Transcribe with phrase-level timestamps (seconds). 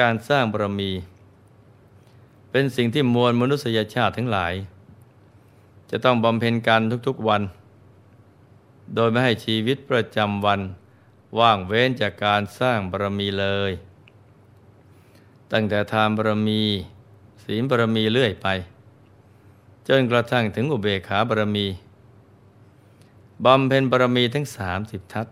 [0.00, 0.90] การสร้างบารมี
[2.50, 4.54] เป็นสิ่งที่มวลมนุษยชาติทั้งหลาย
[5.90, 7.42] จะต้องบำเพ็ญกันทุกๆวัน
[8.94, 10.60] โดยไม่ให้ชีวิตประจำวัน
[11.38, 13.72] ว่างเว้นจากการสร้างบารมีเลย
[15.52, 16.62] ตั้งแต่ทานบารมี
[17.44, 18.48] ศีลบารมีเรื่อยไป
[19.88, 21.66] จนกระทั่งถึงอุเบกขาบารมี
[23.44, 25.26] บำเพ็ญบารมีทั้งสามสิบทัศ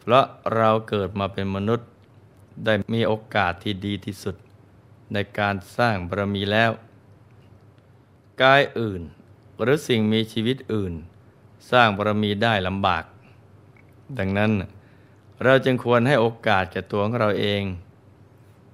[0.00, 1.88] เพราะเราเกิดมาเป็นมนุษย์
[2.64, 4.36] ได้มีโอกาสที่ดีที่สุด
[5.12, 6.70] ในการสร้างบารมีแล้ว
[8.42, 9.02] กายอื่น
[9.62, 10.94] หรือสิ่งมีชีวิตอื่น
[11.70, 13.04] สร้างบารมีได้ลำบาก
[14.18, 14.52] ดังนั้น
[15.44, 17.62] เราจึงควรให้โอกาสแก่ตัวของเราเอง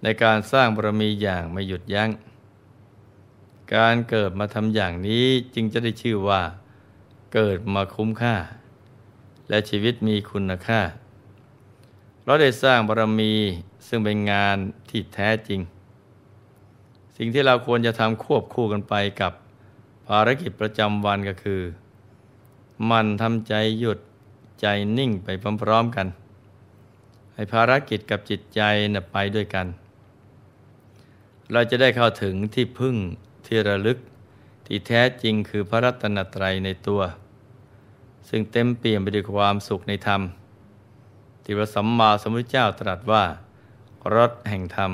[0.03, 2.11] ในการสร้างบารมีอย่างไม่หยุดยัง้ง
[3.75, 6.43] การเกิดมาทำอย่างนี้จึงจะได้ชื่อว่า
[7.35, 8.37] เกิดมาคุ้มค่า
[9.49, 10.81] และชีวิตมีคุณค่า
[12.29, 13.33] เราได้สร้างบารมี
[13.89, 14.57] ซึ่งเป็นงาน
[14.91, 15.61] ที่แท้จริง
[17.17, 19.33] สิ่งที่เราควรจะทำควบคู่กันไปกับ
[20.09, 21.63] ภารกิจประจำวันก็คือ
[22.91, 23.99] มันทำใจหยุด
[24.61, 24.67] ใจ
[24.99, 25.29] นิ่งไป
[25.63, 26.07] พร้อมๆกัน
[27.35, 28.61] ให้ภารกิจกับจิตใจ
[28.95, 29.67] นะไปด้วยกัน
[31.53, 32.97] เราจะได้เข้าถึงที่พึ่ง
[33.47, 33.99] ที่ระลึก
[34.67, 37.01] ที่แท้จริงคือพระรัตนตรัยในตัว
[38.29, 40.23] ซึ่งเต็มเปี่ยมไปด้วยความสุขในธรรม
[41.49, 43.25] ที่พระสัมมาสัมพุทธเจ้าตรัสว่า
[44.15, 44.93] รถแห่งธรรม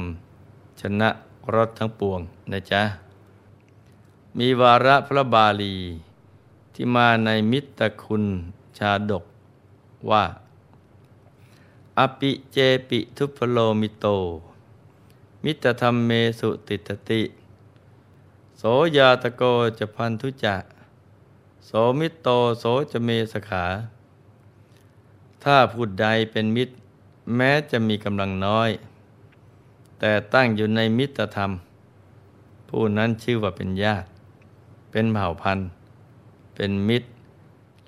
[0.80, 1.10] ชนะ
[1.54, 2.20] รถทั้งปวง
[2.52, 2.82] นะจ๊ะ
[4.38, 5.76] มีวาระพระบาลี
[6.74, 8.24] ที่มาในมิตรคุณ
[8.78, 9.24] ชาดก
[10.10, 10.24] ว่า
[11.98, 12.58] อปิเจ
[12.88, 14.06] ปิทุพโลมิโต
[15.44, 16.10] มิตรธรรมเม
[16.40, 17.22] สุติตติ
[18.58, 18.62] โส
[18.96, 19.42] ยาตโก
[19.78, 20.56] จะพันธุจะ
[21.66, 22.28] โสมิตโต
[22.60, 23.64] โสจะเมสขา
[25.44, 26.72] ถ้าผู้ใดเป็นมิตร
[27.36, 28.70] แม้จะมีกำลังน้อย
[29.98, 31.50] แต่ตั้งอยู่ในมิตรธรรม
[32.68, 34.08] ผู้นั้นชื่อว่าเป็นญาติ
[34.90, 35.68] เป็นเผ่าพันธุ์
[36.54, 37.08] เป็นมิตร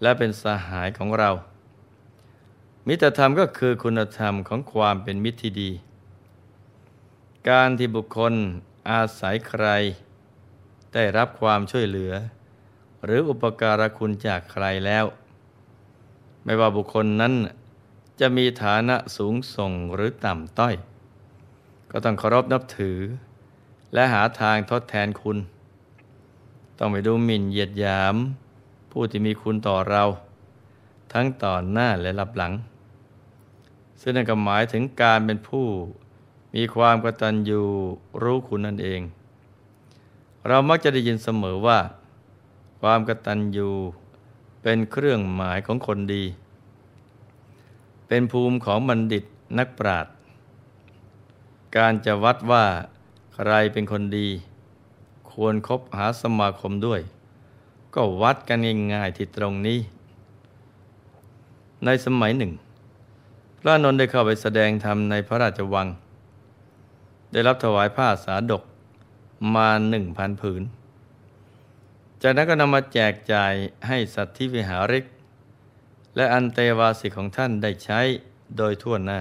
[0.03, 1.31] และเป็นสหายของเรา
[2.89, 5.71] มิตรธรรมก็คือคุณธรรมของความเป็นมิตรที่ดี
[7.49, 8.33] การที่บุคคล
[8.91, 9.67] อาศัยใคร
[10.95, 12.13] ได้รับความช่วยเหลือ
[13.05, 15.05] หรืออุปการะคุณจากใครแล้ว
[16.45, 17.35] ไม่ว่าบุคคลนั้น
[18.21, 20.75] จะมีฐานะสูงส่งหรือต่ำต้อย
[21.91, 22.99] ก็ต้องเคารพนับถือ
[23.95, 25.39] และหาทางทดแทนคุณ
[26.79, 28.17] ต้องไปดูหมิ่นเหยียดหยาม
[28.91, 30.05] ผู้ที่มีคุณต่อเรา
[31.13, 32.53] ทั้งต่อหน้าและรับหลัง
[34.01, 35.67] ซึ่งนั่นก็หมายถึงการเป็นผู้
[36.55, 37.63] มีความกตัญญู
[38.23, 39.01] รู้คุณนั่นเอง
[40.49, 41.79] เรามักจะได้ยินเสมอว่า
[42.81, 43.71] ความกตัญญู
[44.67, 46.25] เป็นเครื่องหมายของคนดี
[48.09, 49.25] เป็นภูมิของบัณฑิต
[49.59, 50.15] นักปราชญ์
[51.77, 52.65] การจะวัดว่า
[53.35, 54.29] ใครเป็นคนดี
[55.31, 57.01] ควรครบหาสมาคมด้วย
[57.95, 58.59] ก็วัดกัน
[58.95, 59.79] ง่ายๆที่ตรงนี้
[61.85, 62.53] ในสมัยหนึ่ง
[63.59, 65.87] พระนนท์ได้เข้าไปแสดงธรรมในพระราชวัง
[67.33, 68.63] ได้รับถวายผ้าสาดก
[69.55, 70.63] มาหนึ่งพันผืน
[72.27, 73.55] จากนั้นก็นำมาแจกจ่าย
[73.89, 75.05] ให้สัตว์ที่วิหาริก
[76.17, 78.01] และอันเตวาสิกของท่านได้ใช้
[78.57, 79.21] โดยทั่วหน้า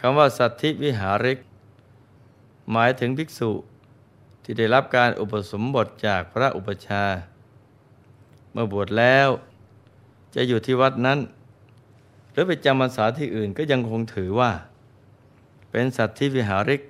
[0.00, 1.38] คำว่าสัตว์ที่วิหาริก
[2.72, 3.50] หมายถึงภิกษุ
[4.42, 7.04] ที่ได้รับการอุปสมบทจากพระอุปชา
[8.52, 9.28] เมื่อบวชแล้ว
[10.34, 11.18] จะอยู่ที่วัดนั้น
[12.30, 14.50] หรือไปจำพรรษาที่อื่นก็ยังคงถือว่า
[15.70, 16.82] เป็นสัตว์ที่วิหาริก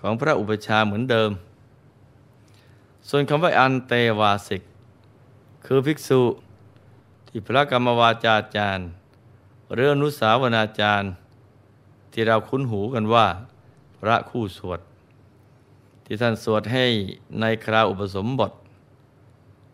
[0.00, 1.32] ของพระอุปชาเหมือนเดิม
[3.08, 4.62] ส่วนคำว่าอันเตวาสิก
[5.64, 6.22] คือภิกษุ
[7.28, 8.86] ที่พระกรรมวาจาจารย์
[9.74, 11.10] เรื่องนุสาวนาจารย์
[12.12, 13.26] ที่เราคุ้นหูกันว่า
[13.98, 14.80] พระคู่สวด
[16.04, 16.86] ที่ท่านสวดให้
[17.40, 18.52] ในคราวอุปสมบท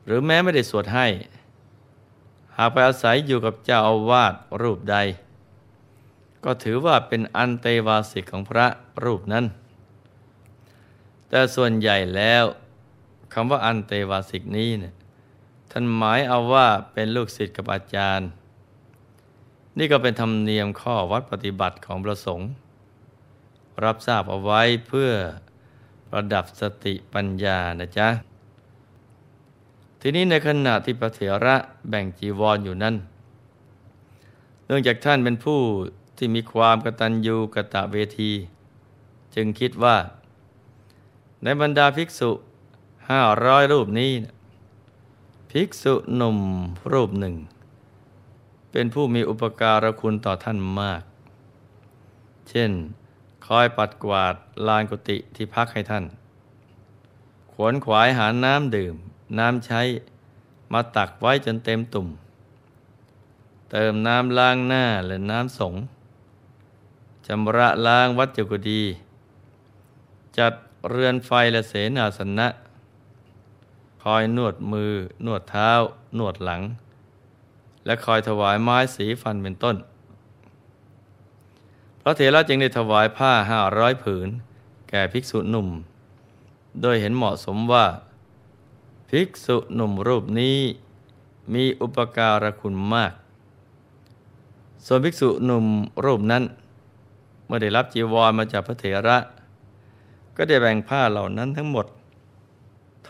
[0.04, 1.06] หรือแม้ไม่ได้สวดให้
[2.56, 4.96] หากไปอาศัยอยู่กับเจ้าอาวาสรูปใด
[6.44, 8.66] ก็ถือว่าเป็นอันเตวาสิกของพระ
[9.04, 9.44] รูปนั้น
[11.28, 12.44] แต่ส่วนใหญ่แล้ว
[13.32, 14.94] คำว่าอันเตวาสิกนี้เนี่ย
[15.70, 18.28] ท่านหมายเอาว่าเป็นลูกศิษย์กับอาจารย์
[19.78, 22.48] นี่ก็เป็นธรรมเนียมข้อวัดปฏิบัติของพระสงฆ์
[23.84, 25.10] รับทราบเอาไว้เพื่อ
[26.10, 28.08] ประดับสติปัญญานะจ๊ะ
[30.00, 31.56] ทีนี้ในขณะที่พระเถระ
[31.88, 32.94] แบ่งจีวรออยู่นั้น
[34.66, 35.60] เนื่องจากท่านเป็นผู้
[36.16, 38.32] ที่มีความกตัญญูกะตะเวที
[39.34, 39.96] จึงคิดว่า
[41.42, 42.30] ในบรรดาภิกษุ
[43.10, 44.12] ห้าร้อยรูปนี้
[45.50, 46.38] ภิกษุหนุ่ม
[46.92, 47.34] รูปหนึ่ง
[48.72, 51.02] เป็นผู้มีอุปการะคุณต่อท่านมาก
[52.48, 52.70] เช่น
[53.46, 54.34] คอยปัดกวาด
[54.66, 56.04] ลานกุฏิที่พักให้ท่าน
[57.52, 58.94] ขวนขวายหาน้ำดื่ม
[59.38, 59.80] น้ำใช้
[60.72, 62.08] มาตักไว้จนเต็มตุ่ม
[63.70, 65.74] เติมน้ำล้างหน้าและน้ำสง
[67.26, 68.82] ชำระล้างวัดเจุดี
[70.38, 70.52] จัด
[70.90, 72.48] เรือนไฟและเสนาสนะ
[74.02, 74.92] คอยนวดมือ
[75.26, 75.70] นวดเท้า
[76.18, 76.62] นวดหลัง
[77.86, 79.76] และคอยถวายไม้สีฟันเป็นต้น
[82.02, 84.28] พระเถระจึงได้ถวายผ้าห้าร้อยผืน
[84.88, 85.68] แก่ภิกษุหนุ่ม
[86.82, 87.86] โดยเห็นเหมาะสมว่า
[89.10, 90.58] ภิกษุหนุ่มรูปนี้
[91.54, 93.12] มีอุปการะคุณมาก
[94.86, 95.66] ส่วนภิกษุหนุ่ม
[96.04, 96.44] รูปนั้น
[97.46, 99.18] เมื่อได้รับจีวรมาจากพระเถระ
[100.36, 101.86] ก็ได้แบ่งผ้าเหล่านั้นทั้งหมด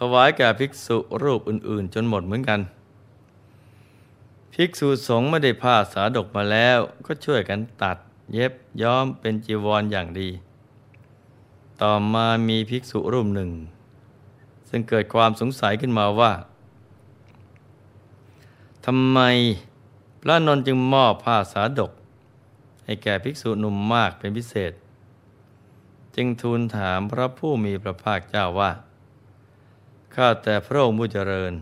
[0.03, 2.61] ถวายแก่ภิกษุรูปอื่น ๆ จนหมดเหมือนกัน
[4.55, 7.97] ภิกษุสงฆ์ไม่ได้ผ้าสาดกมาแล้วก็ช่วยกันตัด
[8.33, 8.53] เย็บ
[8.83, 10.29] ย้อมเป็นจีวรออย่างดี
[11.83, 13.51] ต่อมามีภิกษุรูปหนึ่ง
[14.69, 16.33] ซึ่งเกิดความสงสัยขึ้นมาว่า
[18.87, 19.19] ทำไม
[20.23, 21.93] พระนนจึงมอบผ้าสาดก
[22.85, 24.73] ให้แก่ภิกษุหนุ่มมากเป็นพิเศษ
[26.17, 28.73] จึงทูลถามพระผู้มีพระภาคเจ้าว่า
[30.15, 31.53] ข้าแต่พระองค์ผู้เจริญ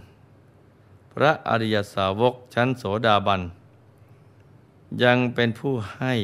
[1.14, 3.42] พระอริยสาวกชั้นโสดาบัน
[5.02, 6.14] ยังเป็นผู้ให้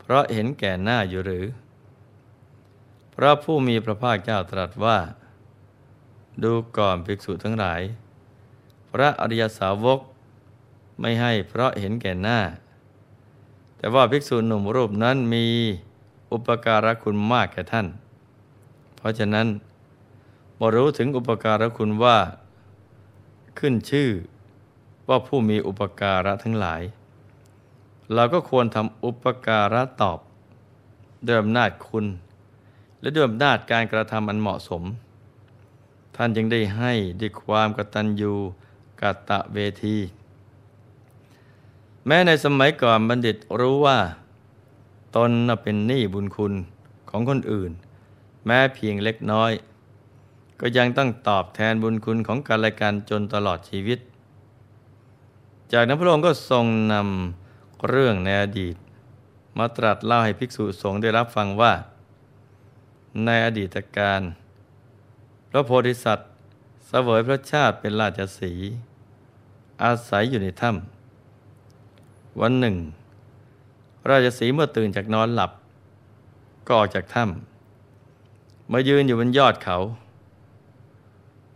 [0.00, 1.44] เพราะเห็นแก่หน้าอยู่หรือ
[3.14, 4.98] พระผู้มีพระภาคเจ้าตรัสว่า
[6.42, 7.80] ดูก่อนภิกษุทั้งหลาย
[8.90, 10.00] พระอริยสาวก
[11.00, 12.38] ไม่ให้เพราะเห็นแก่หน้า
[13.76, 15.46] แต่ว่าภิกษุหนุ่มรูปนั้นมี
[16.32, 17.86] อุปการะคุณมากแก่ท่าน
[18.96, 19.46] เพราะฉะนั้น
[20.60, 22.18] บรู้ถึงอุปการะคุณว่า
[23.58, 24.10] ขึ้นชื่อ
[25.08, 26.82] ว่าผู้มีอุปการะทั้งหลาย
[28.14, 30.18] เราก็ควรทำอุปการะตอบ
[31.26, 32.06] ด้วยอำนาจคุณ
[33.00, 34.82] และด้วยอำนาจการกระทำอันเหมาะสม
[36.16, 38.34] ท่านจึงได้ให้ด้วยความกตัญญู
[39.00, 39.96] กตตะเวที
[42.06, 43.98] แม้ในสมัยก่อนบัณฑิตรู้ว่า
[45.16, 45.30] ตน
[45.62, 46.52] เป็นหนี้บุญคุณ
[47.10, 47.70] ของคนอื่น
[48.46, 49.52] แม้เพียงเล็กน้อย
[50.60, 53.98] ก็ยังต้องตอบแทนบุญคุณของกันและกันจนตลอดชีวิต
[55.72, 58.76] จากนั้นพระองค์ก็ทรงนำเรื่องในอดีต
[59.58, 61.72] มาตรัสเล่าให้ภิกษุสงฆ์ได้รับฟังว่า
[63.24, 64.20] ในอดีตการ
[65.50, 66.30] พระโพธิสัตว์
[66.86, 68.52] เสวยพระชาติเป็นราชสี
[69.82, 72.76] อาศัยอยู่ในถ้ำวันหนึ่ง
[74.10, 75.50] ราชสีเมื่อตื่นจากนอนหลับ
[76.66, 79.78] ก็ออกจากถ้ำมายืนอยู่บนยอดเขา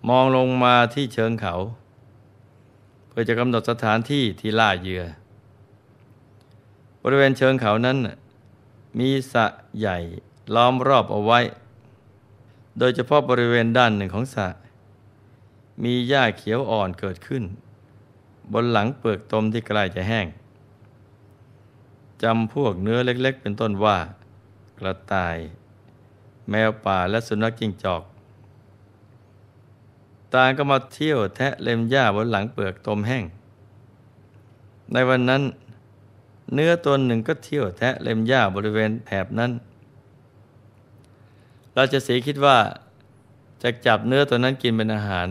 [0.09, 1.54] มองลงมาที่เชิงเขา
[3.09, 5.02] เพื่อจะกำหนดสถานที่ที่ล่าเหยื่อ
[7.02, 7.99] บริเวณเชิงเขานั้น
[8.99, 9.47] มีสะ
[9.78, 9.99] ใหญ่
[10.54, 11.40] ล้อมรอบเอาไว้
[12.78, 14.49] โดยเฉพาะบริเวณด้านหนึ่งของสะ
[15.85, 17.45] มีหญ้าเขียวอ่อนเกิดขึ้น
[18.52, 20.26] บนหลังเปลือกตมที่ใกล้จะแห้ง
[22.23, 23.99] จำพวกเนื้อเล็ก ๆ เป็นต้นว่า
[24.78, 25.37] กระต่าย
[26.50, 28.02] แมวป่าและสุนัขจิ้งจอก
[30.35, 33.25] ต่างก็มาเที่ยวแทะเล็มหญ้าบนหลังเปลือกตมแห้ง
[34.93, 35.43] ในวันนั้น
[36.55, 39.51] เนื้อตัวหนึ่งก็เที่ยวแทะเล็มหญ้าบริเวณแถบนั้น
[41.81, 42.57] ราจะสีคิดว่า
[43.63, 45.29] จะจับเนื้อตัวนั้นกินเป็นอาหาร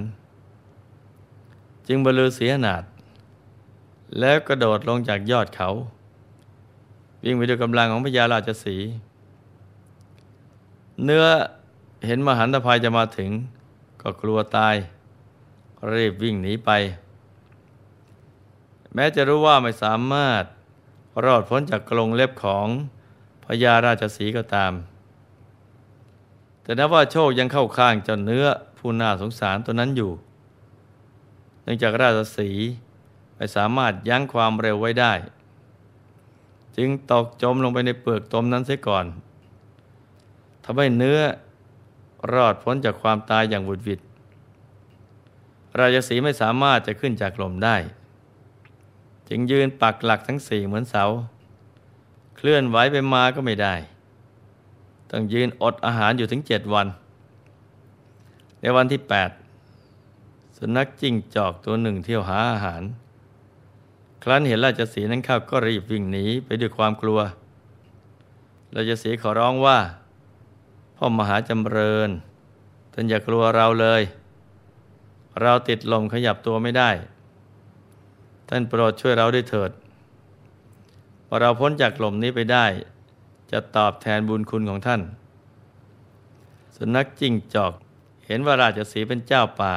[1.87, 2.83] จึงบรรลือเสียหนาด
[4.19, 5.69] แล้วกระโดดลงจากยอดเขา
[7.23, 8.75] วิ่งไปด้วยกำลังของพญาราชสี
[11.03, 11.25] เนื้อ
[12.05, 13.31] เห็นมหันตภัยจะมาถึง
[14.01, 14.75] ก็กลัวตาย
[15.93, 16.69] รีบวิ่งหนีไป
[18.93, 20.43] แม้จะรู้ว่าไม่สามารถ
[21.25, 22.67] รอดพ้นจากกรงเล็บของ
[23.45, 24.73] พญาราชสีก็ตาม
[26.61, 28.45] แต่นับว่าโชคยังเข้าข้างเจ้าเนื้อ
[28.77, 30.11] ผู้น่าสงสารตัวนั้นอยู่
[31.63, 32.49] เนื่องจากราชสี
[33.35, 35.13] ไม่สามารถยั้งความเร็วไว้ได้
[36.77, 39.05] จึงตกจมลงไปในเปลือกตมนั้นเสียก่อน
[40.63, 41.19] ทำให้เนื้อ
[42.33, 43.99] รอดพ้นจากความตายอย่างบุดวิด
[45.79, 47.75] ราชสีไม่สามารถจะขึ้นจากลมได้
[49.29, 51.03] จึงยืนปักหลักทั้งสี่เหมือนเสา
[52.35, 53.75] เคลื่อนไหวไปมาก็ไม่ได้
[55.11, 56.87] ต้องยืนอดอาหารอยู่ถึงเจ็ดวัน
[58.61, 59.29] ในวันที่แปด
[60.57, 62.83] สุนัขจิ้งจอกตัวหนึ่งเที่ยวหาอาหาร
[64.23, 67.19] ครั้นเห็นราชสีนั้นเข้าก็รีบวิ่งหนีไปด้วยความกลัว
[68.75, 69.77] ราชสีขอร้องว่า
[71.01, 72.09] พ่อมหาจำเริญ
[72.93, 74.01] ท่านอย่ากลัวเราเลย
[75.41, 76.89] เราติดลมขยับตัวไม่ได้
[78.49, 79.71] ท่านโปรดช่วยเราด้วยเถิด
[81.27, 82.65] พอเราพ้นจากลมนี้ไปได้
[83.51, 85.01] จะตอบแทนบุญคุณของท่าน
[86.75, 87.73] สุนัขจิ้งจอก
[88.25, 89.75] เห็นว่าราชสีเป็นเจ้าป่า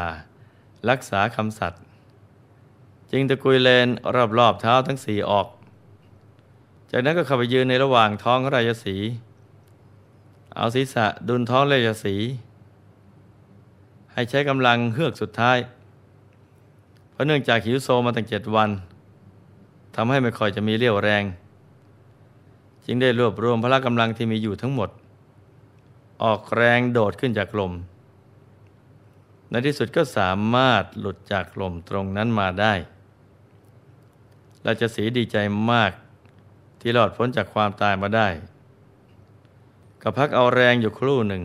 [0.89, 1.83] รักษาคำสัตย์
[3.11, 3.89] จึงตะกุยเลน
[4.39, 5.47] รอบๆเท้าทั้งสี่ออก
[6.91, 8.97] จากนั้นก็เข้าไปยืนในระหว่างท้องราชสี
[10.57, 12.17] เอาศีรษะดุลท้องราชสี
[14.13, 15.59] ให้ใช้กำลังเฮือกสุดท้าย
[17.11, 18.71] เพราะเนื่องจากหิวโซมาตั้งเจ็ดวัน
[19.95, 21.25] ทำให้ไม่ค่อยจะมีเรี่ยวแรง
[22.85, 24.91] จึงได้รวบรวมพละกำลังที่มีอยู่ทั้งหมด
[26.23, 27.73] ออกแรงโดดขึ้นจากลม
[29.51, 32.75] ในที่สุดก็สามารถหลุดจากลมตรงนั้นมาได้
[34.67, 35.37] ราชสีดีใจ
[35.71, 35.93] มาก
[36.81, 38.29] ที่รอดพ้นจากความตายมาได้
[40.03, 41.43] ก็พักเอาแรงอยู่ครู่หนึ่ง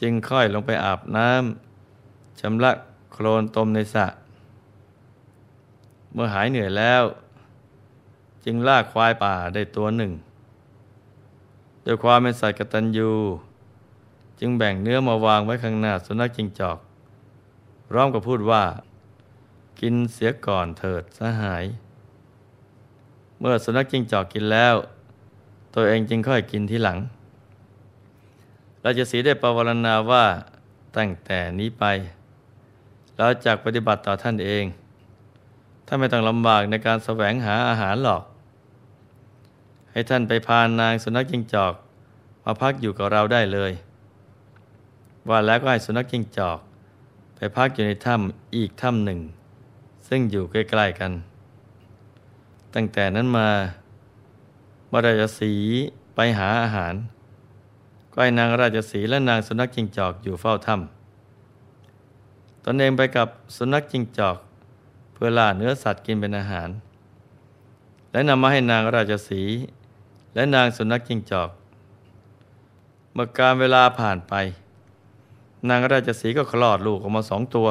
[0.00, 2.72] จึงค่อยลงไปอาบน้ำชำระ
[3.12, 4.06] โคลนตมในสระ
[6.12, 7.02] เมื่อหายเหนื่อยแล้ว
[8.44, 10.12] จึงลากควายป่าได้ตัวหนึ่ง
[11.84, 13.12] ด้วยความเป็นสัตว์กตัญญู
[14.40, 16.78] จึงแบ่งเนื้อมาวางไว้ข้างหน้าสุนัขจิงจอก
[17.94, 18.64] ร้อมกับพูดว่า
[19.80, 21.64] กินเสียก่อนเถิดสหาย
[23.38, 24.74] เมื่อสุนัขจิงจอกกินแล้ว
[25.74, 26.98] ตัวเองจึงค่อยกินทีหลัง
[28.80, 30.24] เราชสีได้ประวรณาว่า
[30.96, 31.84] ตั้งแต่นี้ไป
[33.16, 34.64] เราจะปฏิบัติต่อท่านเอง
[35.86, 38.22] ถ้าไม่ต้องลำบากในการแสวงหาอาหารหรอก
[39.92, 41.74] ให้ท่านไปพานางสุนัขจิงจอก
[42.44, 43.72] มาพักอยู่กับเราได้เลย
[45.28, 46.58] ว่าแล้วก็ให้สุนัขจิงจอก
[47.36, 49.20] ไปพักอยู่ในถ้ำอีกถ้ำหนึ่ง
[50.08, 51.12] ซึ่งอยู่ใกล้ๆกัน
[52.74, 53.48] ตั้งแต่นั้นมา
[54.92, 55.52] บราชสี
[56.14, 56.94] ไปหาอาหาร
[58.12, 64.36] ก็ให้นางราชสีและนางสุนัขจิงจอกอยู่เฝ้าถ้ำตนเองไปกับสุนัขจิงจอก
[65.12, 66.68] เพื่อล่าเนื้อสัตว์กินเป็นอาหาร
[68.12, 69.42] และนำมาให้นางราชสี
[70.34, 71.50] และนางสุนัขจิงจอก
[73.12, 74.34] เมื่อการเวลาผ่านไป
[75.68, 77.68] นางราชสีก็คลอดลูกออกมาสองตัว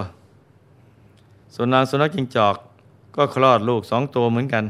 [1.54, 2.56] ส่วนนางสุนัขจิงจอก
[3.16, 4.66] ก็คลอดลูกสองตัวเหมือนกัน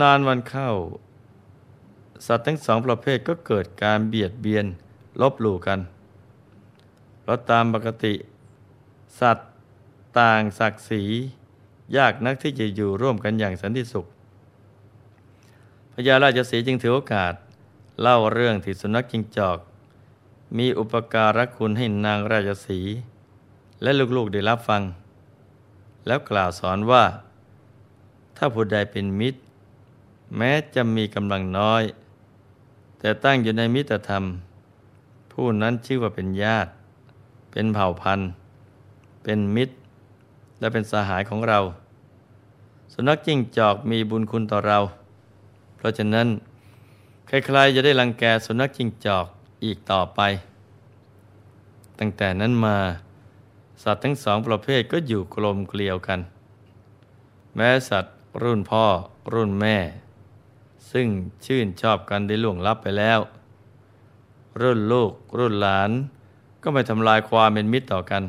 [0.00, 0.70] นานวันเข้า
[2.26, 4.66] สัตว์ทั้งสองประเภทก็เกิดการเบียดเบียน
[5.20, 5.80] ลบหลู่กัน
[7.20, 8.14] เพราะตามปกติ
[9.20, 9.50] สัตว์
[10.18, 11.02] ต่างศักดิ์ศรี
[11.96, 14.06] ยากนักที่จะอยู่ร่วมกันอย่างสันติสุข
[15.92, 17.34] พญาราชสีจึงถือโอกาส
[18.00, 19.58] เล่าเรื่องที่สุนัขจิงจอก
[20.58, 22.80] มีอุปการะคุณให้นางราชสี
[23.82, 24.82] และลูกๆได้รับฟัง
[26.06, 27.04] แล้วกล่าวสอนว่า
[28.36, 29.40] ถ้าผู้ใดเป็นมิตร
[30.36, 31.82] แม้จะมีกำลังน้อย
[32.98, 34.24] แต่ตั้งอยู่ในมิตรธรรม
[35.32, 36.70] ผู้นั้นชื่อว่าเป็นญาติ
[37.52, 38.28] เป็นเผ่าพันธุ์
[39.22, 39.74] เป็นมิตร
[40.60, 41.58] และเป็นสหายของเรา
[42.92, 44.78] สุนัขจิ้งจอกมีบุญคุณต่อเรา
[45.76, 46.28] เพราะฉะนั้น
[47.26, 49.26] ใครๆจะได้รังแกสุนัขจิ้งจอก
[49.64, 50.20] อีกต่อไป
[51.98, 52.76] ตั้งแต่นั้นมา
[53.82, 56.20] สัตว์ทั้งสองประเภทก็อยู่กลมเกลียวกัน
[57.56, 58.84] แม้สัตว์รุ่นพ่อ
[59.32, 59.76] รุ่นแม่
[60.92, 61.06] ซึ่ง
[61.46, 63.20] ชื่นชอบกันได้ล่วงลับไปแล้ว
[64.60, 65.90] รุ่นลูกรุ่นหลาน
[66.62, 68.22] ก็ไม่ทำลายความเป็นมิตรต่อกัน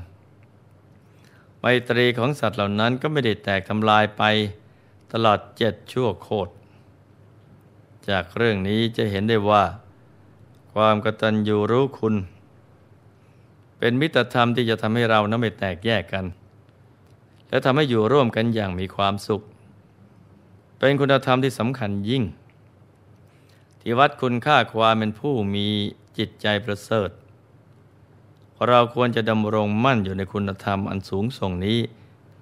[1.60, 4.24] ไมตรีของสัตว์เหล่านั้นก็ไม่ได้แตกทำลายไป
[5.12, 6.52] ตลอดเจ็ดชั่วโคตร
[8.10, 9.64] จากเรื่องนี้จะเห็นได้ว่า
[10.74, 12.16] ความกตัญญูรู้คุณ
[13.80, 16.26] เป็นมิตรธรรมที่จะทำให้เรานั้นไม่แตกแยกกัน
[17.50, 19.42] และทำให้อยู่ร่วมกันอย่างมีความสุข
[20.80, 22.24] เป็นคุณธรรมที่สำคัญยิ่ง
[23.88, 25.68] ที่วัดคุณค่าความเป็นผู้มี
[26.18, 27.10] จิตใจประเสริฐ
[28.68, 31.80] เราควรจะดำรงมั่นอยู่ในคุณธรรมอันสูงส่งนี้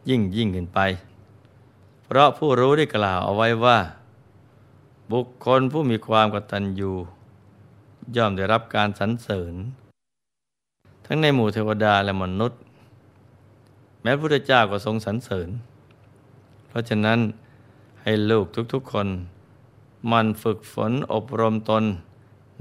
[0.10, 0.80] ยิ่งยิ่งขึ้นไป
[2.04, 3.80] เพราะผู้รู้ได้กล่าวเอาไว้ว่า
[5.12, 6.92] บุคคลผู้มีความกตัญญู
[8.16, 9.54] ย่อมได้รับการสรรเสริญ
[11.06, 12.60] ทั้งในหมู่เทวดาและมนุษย์
[14.02, 15.50] แม้พระพุทธเจ้าก็ทรงสรรเสริญ
[16.68, 17.20] เพราะฉะนั้น
[18.02, 19.10] ให้ลูกทุกๆคน
[20.12, 21.84] มันฝึกฝนอบรมตน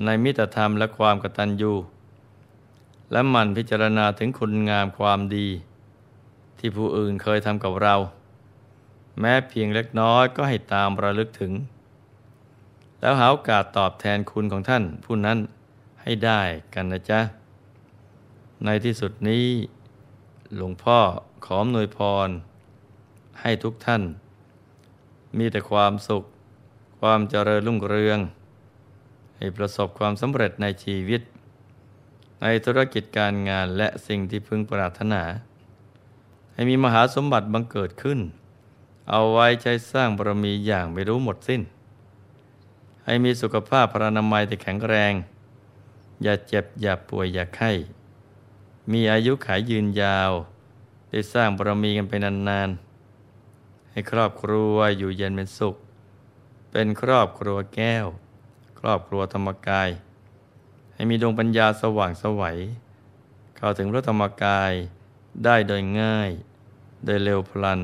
[0.04, 1.72] ในมิตรธรรมและความกตัญญู
[3.12, 5.48] และมันพิจารณาถึงคุณงามความดี
[6.58, 7.94] ที่ผู้อื่นเคยทำกับเรา
[9.20, 11.52] แม้เพียงเล็กน้อยก็ให้ตามระลึกถึง
[13.00, 15.38] แล้วหาโอกาสตอบแทนคุณของท่านผู้นั้น
[16.02, 16.40] ให้ได้
[16.74, 17.20] กันนะจ๊ะ
[18.64, 19.46] ในที่สุดนี้
[20.56, 20.98] หลวงพ่อ
[21.44, 22.28] ขอมนวยพร
[23.40, 24.02] ให้ทุกท่าน
[25.38, 26.24] มีแต่ความสุข
[27.06, 28.18] ความเจริญรุ่งเรือง
[29.36, 31.22] ให้ประสบความสำเร็จในชีวิต
[32.42, 35.22] ในธุรกิจการงานและสิ่งที่พึงปรารถนา
[36.52, 38.20] ให้มีมหาสมบัติบังเกิดขึ้น
[39.10, 41.62] เอาไว้ใช้สร้างบารมีอย่างไม่รู้หมดสิ้น
[43.04, 45.12] ให้มีสุขภาพพรานามัยที่แข็งแรง
[46.22, 47.72] อย่าเจ็บอย่าป่วยอย่าไข้
[48.92, 50.32] มีอายุขายยืนยาว
[51.10, 55.76] ได้สร้างบารมีกันไปนานๆให้ครอบครัวอยู่เย็นเป็นสุข
[56.74, 58.06] เป็นครอบครัวแก้ว
[58.78, 59.88] ครอบครัวธรรมกาย
[60.94, 62.58] ให้มีดวงปัญญาสว่างสวัย
[63.56, 64.72] เข้าถึงพระธรรมกาย
[65.44, 66.30] ได้โดยง่าย
[67.04, 67.80] โดยเร็วพลัน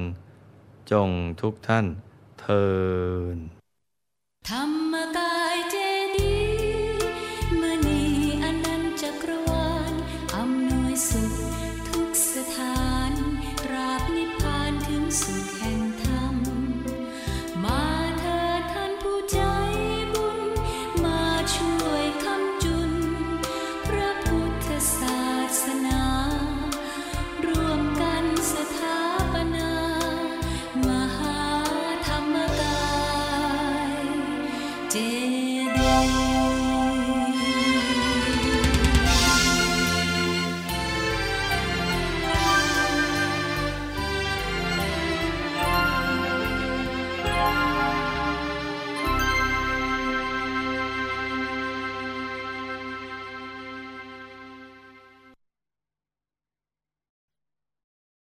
[0.90, 1.09] จง
[1.40, 1.87] ทุกท่าน
[2.40, 2.66] เทิ
[3.35, 3.37] น
[4.50, 5.27] ธรรมกา